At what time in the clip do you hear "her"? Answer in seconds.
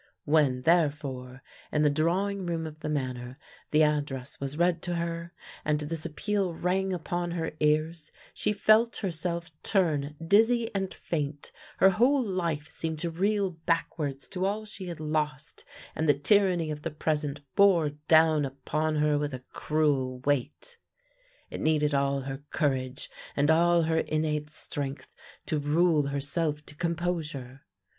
4.95-5.31, 7.83-7.85, 11.77-11.91, 18.95-19.19, 22.21-22.41, 23.83-23.99